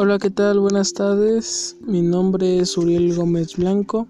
[0.00, 0.60] Hola, ¿qué tal?
[0.60, 1.76] Buenas tardes.
[1.80, 4.06] Mi nombre es Uriel Gómez Blanco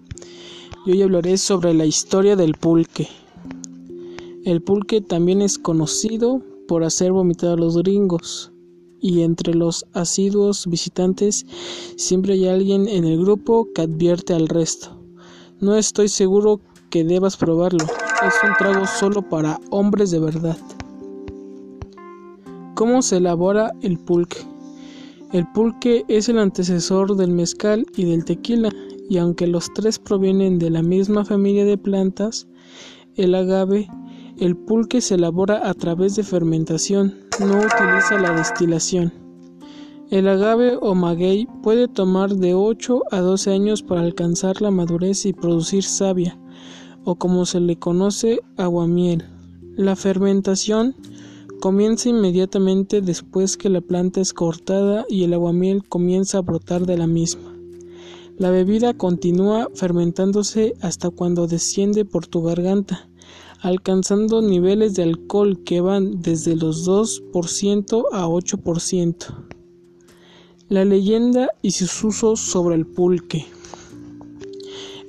[0.85, 3.07] y hoy hablaré sobre la historia del pulque.
[4.45, 8.51] El pulque también es conocido por hacer vomitar a los gringos
[9.01, 11.47] y entre los asiduos visitantes
[11.97, 14.95] siempre hay alguien en el grupo que advierte al resto.
[15.59, 16.61] No estoy seguro
[16.91, 17.83] que debas probarlo.
[17.83, 20.57] Es un trago solo para hombres de verdad.
[22.75, 24.45] ¿Cómo se elabora el pulque?
[25.31, 28.71] El pulque es el antecesor del mezcal y del tequila,
[29.07, 32.47] y aunque los tres provienen de la misma familia de plantas,
[33.15, 33.87] el agave,
[34.39, 39.13] el pulque se elabora a través de fermentación, no utiliza la destilación.
[40.09, 45.27] El agave o maguey puede tomar de 8 a 12 años para alcanzar la madurez
[45.27, 46.39] y producir savia,
[47.03, 49.25] o como se le conoce, aguamiel.
[49.75, 50.95] La fermentación
[51.59, 56.97] Comienza inmediatamente después que la planta es cortada y el aguamiel comienza a brotar de
[56.97, 57.53] la misma.
[58.37, 63.09] La bebida continúa fermentándose hasta cuando desciende por tu garganta,
[63.59, 69.25] alcanzando niveles de alcohol que van desde los 2% a 8%.
[70.69, 73.45] La leyenda y sus usos sobre el pulque.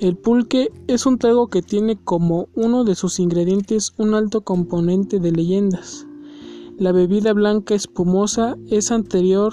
[0.00, 5.20] El pulque es un trago que tiene como uno de sus ingredientes un alto componente
[5.20, 6.08] de leyendas.
[6.80, 9.52] La bebida blanca espumosa es anterior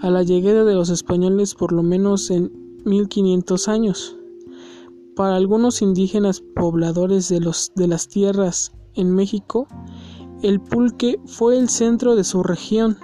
[0.00, 2.50] a la llegada de los españoles por lo menos en
[2.84, 4.16] 1500 años.
[5.14, 9.68] Para algunos indígenas pobladores de, los, de las tierras en México,
[10.42, 12.98] el pulque fue el centro de su región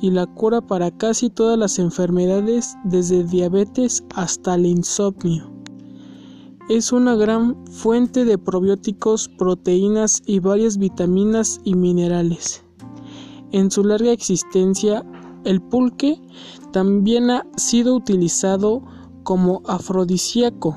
[0.00, 5.49] y la cura para casi todas las enfermedades desde diabetes hasta el insomnio.
[6.70, 12.62] Es una gran fuente de probióticos, proteínas y varias vitaminas y minerales.
[13.50, 15.04] En su larga existencia,
[15.42, 16.22] el pulque
[16.72, 18.84] también ha sido utilizado
[19.24, 20.76] como afrodisíaco,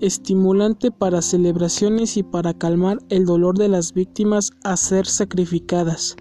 [0.00, 6.16] estimulante para celebraciones y para calmar el dolor de las víctimas a ser sacrificadas.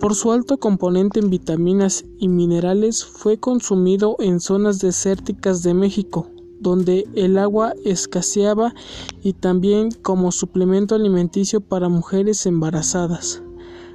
[0.00, 6.30] Por su alto componente en vitaminas y minerales fue consumido en zonas desérticas de México,
[6.60, 8.74] donde el agua escaseaba
[9.22, 13.42] y también como suplemento alimenticio para mujeres embarazadas,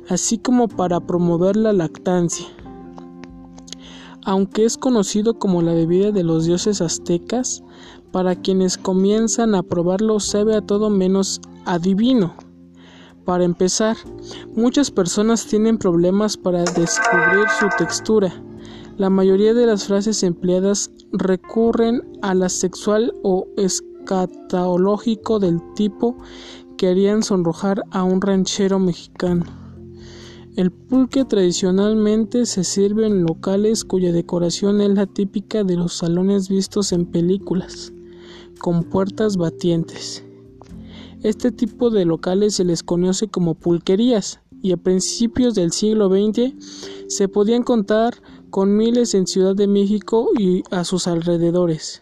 [0.10, 2.48] así como para promover la lactancia.
[4.26, 7.62] Aunque es conocido como la bebida de los dioses aztecas,
[8.12, 12.36] para quienes comienzan a probarlo sabe a todo menos adivino.
[13.26, 13.98] Para empezar,
[14.56, 18.34] muchas personas tienen problemas para descubrir su textura,
[18.98, 26.18] la mayoría de las frases empleadas recurren a la sexual o escatológico del tipo
[26.78, 29.46] que harían sonrojar a un ranchero mexicano.
[30.56, 36.50] El pulque tradicionalmente se sirve en locales cuya decoración es la típica de los salones
[36.50, 37.94] vistos en películas,
[38.60, 40.24] con puertas batientes.
[41.24, 46.54] Este tipo de locales se les conoce como pulquerías y a principios del siglo XX
[47.08, 48.14] se podían contar
[48.54, 52.02] con miles en Ciudad de México y a sus alrededores.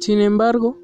[0.00, 0.76] Sin embargo,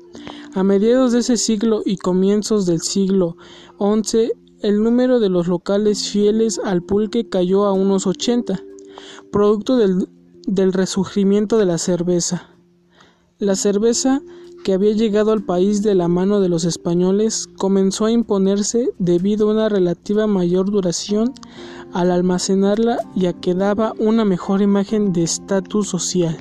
[0.55, 3.37] a mediados de ese siglo y comienzos del siglo
[3.81, 4.31] XI,
[4.61, 8.63] el número de los locales fieles al pulque cayó a unos 80,
[9.33, 10.09] producto del,
[10.47, 12.49] del resurgimiento de la cerveza.
[13.39, 14.23] La cerveza
[14.63, 19.49] que había llegado al país de la mano de los españoles comenzó a imponerse debido
[19.49, 21.33] a una relativa mayor duración
[21.93, 26.37] al almacenarla y a que daba una mejor imagen de estatus social.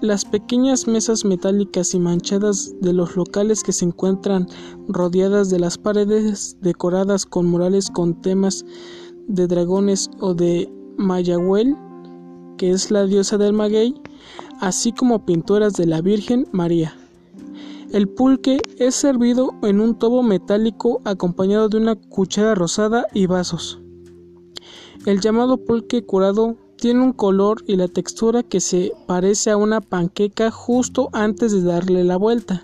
[0.00, 4.46] Las pequeñas mesas metálicas y manchadas de los locales que se encuentran
[4.88, 8.64] rodeadas de las paredes decoradas con murales con temas
[9.26, 11.76] de dragones o de Mayahuel,
[12.58, 13.94] que es la diosa del maguey,
[14.60, 16.96] así como pinturas de la Virgen María.
[17.92, 23.80] El pulque es servido en un tobo metálico acompañado de una cuchara rosada y vasos.
[25.06, 29.80] El llamado pulque curado tiene un color y la textura que se parece a una
[29.80, 32.62] panqueca justo antes de darle la vuelta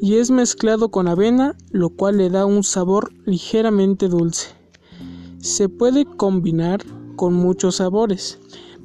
[0.00, 4.48] y es mezclado con avena, lo cual le da un sabor ligeramente dulce.
[5.38, 6.80] Se puede combinar
[7.16, 8.38] con muchos sabores,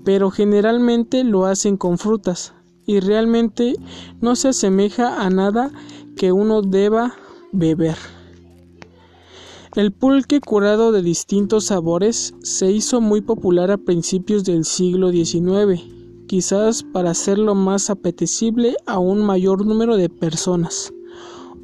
[0.06, 2.54] pero generalmente lo hacen con frutas
[2.86, 3.74] y realmente
[4.22, 5.72] no se asemeja a nada
[6.16, 7.16] que uno deba
[7.52, 7.98] beber.
[9.76, 15.84] El pulque curado de distintos sabores se hizo muy popular a principios del siglo XIX,
[16.28, 20.94] quizás para hacerlo más apetecible a un mayor número de personas.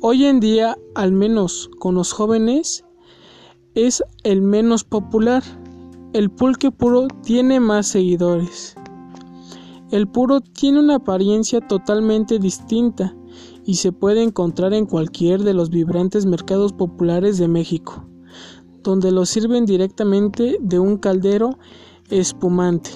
[0.02, 2.84] Hoy en día, al menos con los jóvenes,
[3.76, 5.44] es el menos popular
[6.14, 8.76] el pulque puro tiene más seguidores.
[9.92, 13.16] El puro tiene una apariencia totalmente distinta
[13.66, 18.06] y se puede encontrar en cualquier de los vibrantes mercados populares de México,
[18.84, 21.58] donde lo sirven directamente de un caldero
[22.10, 22.90] espumante.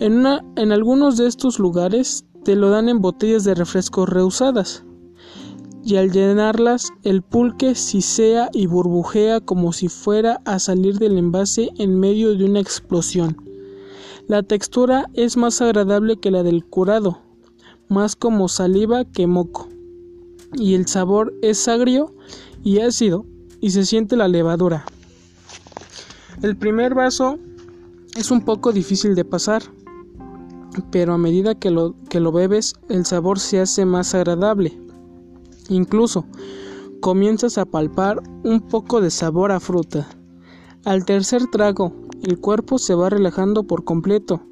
[0.00, 4.84] En, algunos de estos lugares te lo dan en botellas de refrescos reusadas
[5.88, 11.70] y al llenarlas el pulque sisea y burbujea como si fuera a salir del envase
[11.78, 13.38] en medio de una explosión.
[14.26, 17.22] La textura es más agradable que la del curado,
[17.88, 19.70] más como saliva que moco,
[20.52, 22.14] y el sabor es agrio
[22.62, 23.24] y ácido
[23.58, 24.84] y se siente la levadura.
[26.42, 27.38] El primer vaso
[28.14, 29.62] es un poco difícil de pasar,
[30.90, 34.87] pero a medida que lo, que lo bebes el sabor se hace más agradable.
[35.68, 36.26] Incluso
[37.00, 40.08] comienzas a palpar un poco de sabor a fruta.
[40.84, 41.92] Al tercer trago
[42.22, 44.42] el cuerpo se va relajando por completo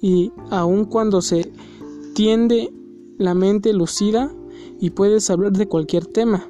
[0.00, 1.52] y aun cuando se
[2.14, 2.72] tiende
[3.18, 4.30] la mente lucida
[4.80, 6.48] y puedes hablar de cualquier tema.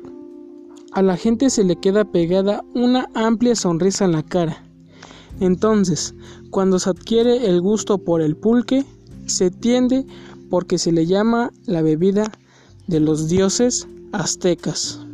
[0.93, 4.65] A la gente se le queda pegada una amplia sonrisa en la cara.
[5.41, 6.15] Entonces,
[6.51, 8.85] cuando se adquiere el gusto por el pulque,
[9.27, 10.07] se tiende
[10.49, 12.33] porque se le llama la bebida
[12.87, 13.87] de los dioses
[14.17, 15.06] aztecas.